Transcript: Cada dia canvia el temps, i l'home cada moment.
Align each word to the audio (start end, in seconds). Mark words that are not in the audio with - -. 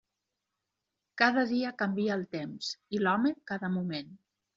Cada 1.21 1.43
dia 1.51 1.73
canvia 1.81 2.15
el 2.15 2.23
temps, 2.37 2.71
i 2.97 3.03
l'home 3.05 3.35
cada 3.53 3.71
moment. 3.75 4.11